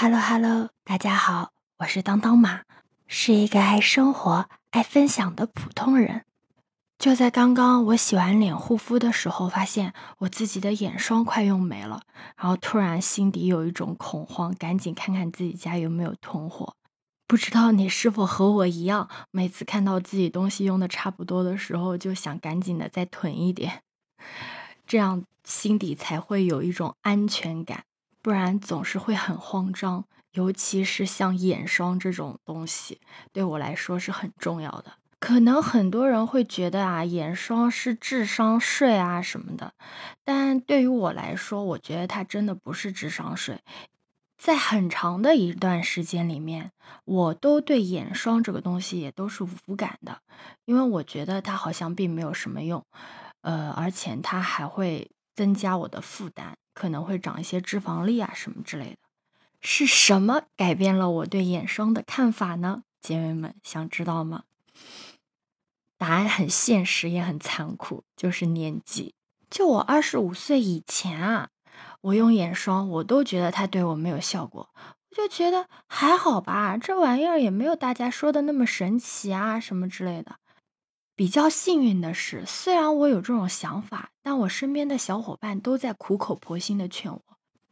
[0.00, 2.62] Hello Hello，大家好，我是当当妈，
[3.08, 6.24] 是一个爱生活、爱分享的普通人。
[7.00, 12.02] 就在刚刚，我洗完脸护肤的时候，发现我自己的眼霜快用没了，
[12.36, 16.76] 然后突然心底有一种恐慌，赶紧看看自己家有没有囤货。
[17.26, 23.82] 不知道你是否和我一样，每次看到自己东西用的差不多的时候，就想赶紧的再囤一点，
[24.86, 27.82] 这样心底才会有一种安全感。
[28.22, 33.00] 不然总是会很慌张，尤其是像眼霜这种东西，
[33.32, 34.92] 对我来说是很重要的。
[35.20, 39.72] 可能很多人会觉得啊，眼霜是智商税啊什么的，
[40.24, 43.60] 但对于我来说，我觉得它真的不是智商税。
[44.36, 46.70] 在很长的一段时间里面，
[47.04, 50.20] 我都对眼霜这个东西也都是无感的，
[50.64, 52.86] 因为我觉得它好像并没有什么用，
[53.40, 56.58] 呃，而且它还会增加我的负担。
[56.74, 58.98] 可能会长一些脂肪粒啊什么之类的，
[59.60, 62.82] 是什么改变了我对眼霜的看法呢？
[63.00, 64.42] 姐妹们想知道吗？
[65.96, 69.14] 答案很现实也很残酷，就是年纪。
[69.50, 71.48] 就我二十五岁以前啊，
[72.00, 74.70] 我用眼霜我都觉得它对我没有效果，
[75.10, 80.36] 我就觉得还好吧，这玩意儿也没有大家说的那么神奇啊什么之类的。
[81.18, 87.20] 比较幸运的是，虽然我有这种想法，但我身边的小伙伴都在苦口婆心的劝我，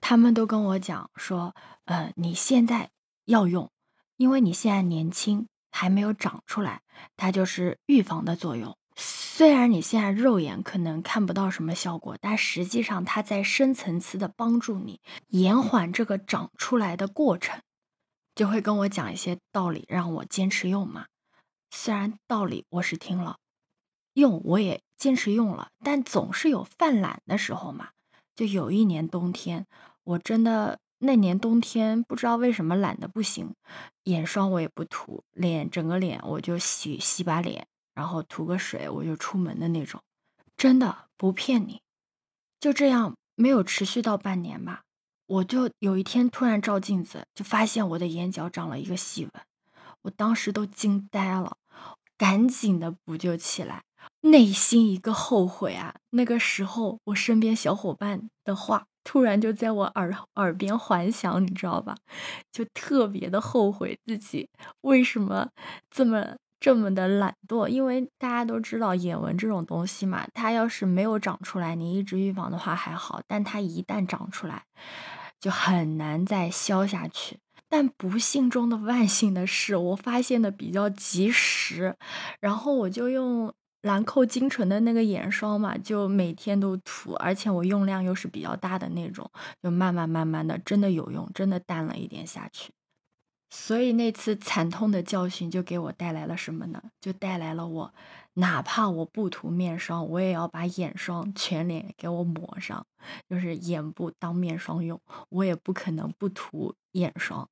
[0.00, 2.90] 他们都跟我讲说，呃，你现在
[3.24, 3.70] 要用，
[4.16, 6.82] 因为你现在年轻，还没有长出来，
[7.16, 8.76] 它就是预防的作用。
[8.96, 17.62] 虽然你现在肉眼可能看不到什么效果，但实际上它在深层次的帮助你延缓这个长出来的过程，
[18.34, 21.06] 就会跟我讲一些道理，让我坚持用嘛。
[21.78, 23.36] 虽然道理我是听了，
[24.14, 27.90] 用我也坚持用了，但总是有犯懒的时候嘛。
[28.34, 29.66] 就有一年冬天，
[30.02, 33.54] 我真的那年冬天不知道为什么懒得不行，
[34.04, 40.02] 眼霜我也不涂，脸整个脸我就洗洗把脸，然后涂个水我就出门的那种，
[40.56, 41.82] 真的不骗你。
[42.58, 44.82] 就这样没有持续到半年吧，
[45.26, 49.32] 我就有一天突然照镜子，就发现我的眼角长了一个细纹。
[50.02, 51.56] 我当时都惊呆了，
[52.18, 53.82] 赶紧的补救起来，
[54.22, 55.94] 内心一个后悔啊！
[56.10, 61.94] 那个时候，我身边小伙伴的话突然就在我耳耳边环响，你知道吧？
[62.50, 64.48] 就特别的后悔自己
[64.80, 65.48] 为什么
[65.90, 74.64] 这么这么的懒惰，因为大家都知道眼纹这种东西嘛，它要是没有长出来，你一直预防的话还好，但它一旦长出来，
[75.38, 77.38] 就很难再消下去。
[77.76, 81.94] 但不幸中的万幸的是，我发现的比较及时，
[82.40, 89.30] 然后我就用兰蔻精纯的那个眼霜嘛，就每天都涂，而且我用量又是比较大的那种，
[89.62, 92.72] 就慢慢慢慢的，真的有用，真的淡了一点下去。
[93.50, 96.82] 所以那次惨痛的教训就给我带来了什么呢？
[96.98, 97.94] 就带来了我，
[98.32, 102.86] 哪怕我不涂面霜，我也要把眼霜全脸给我抹上，
[103.28, 104.98] 就是眼部当面霜用，
[105.28, 107.46] 我也不可能不涂眼霜。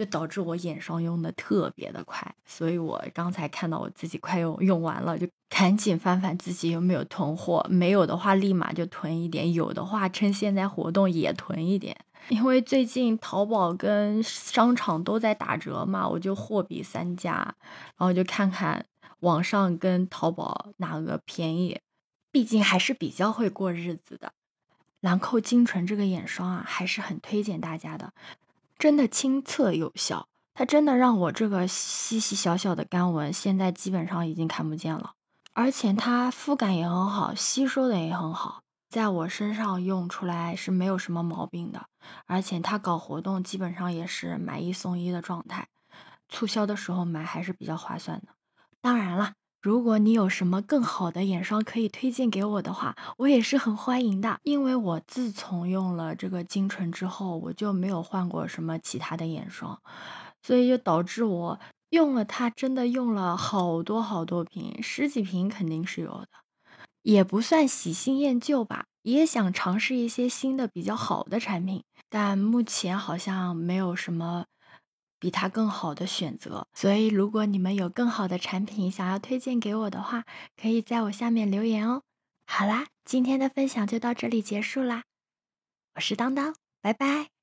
[0.00, 11.94] 就导致我眼霜用的特别的快，所以我刚才看到我自己快用用完了，就赶紧翻翻自己有没有囤货，没有的话立马就囤一点，有的话趁现在活动也囤一点，
[12.30, 17.34] 因为最近淘宝跟商场都在打折嘛，我就货比三家，
[17.98, 18.86] 然后就看看
[19.18, 21.78] 网上跟淘宝哪个便宜，
[22.32, 24.32] 毕竟还是比较会过日子的。
[25.02, 28.14] 兰蔻精纯这个眼霜啊，还是很推荐大家的。
[28.80, 35.12] 真的亲测有效，它真的让我这个细细小小的干纹现在基本上已经看不见了，
[35.52, 41.88] 而且它肤感也很好，吸收的也很好，在我身上用出来是没有什么毛病的，
[42.24, 45.68] 而且它搞活动基本上也是买一送一的状态，
[46.30, 48.28] 促销的时候买还是比较划算的。
[48.80, 49.34] 当然了。
[49.62, 54.38] 如果你有什么更好的眼霜可以推荐给我的话，我也是很欢迎的。
[54.42, 59.78] 因为我自从用了这个精纯之后，我就没有换过什么其他的眼霜，
[60.42, 66.28] 所以就导致我用了它，真的用了好多好多瓶，十几瓶肯定是有的，
[67.02, 74.46] 也不算喜新厌旧吧，也想尝试一些新的比较好的产品，但目前好像没有什么。
[75.20, 80.24] 比它更好的选择，所以如果你们有更好的产品想要推荐给我的话，
[80.60, 82.02] 可以在我下面留言哦。
[82.46, 85.04] 好啦，今天的分享就到这里结束啦，
[85.94, 87.39] 我是当当，拜拜。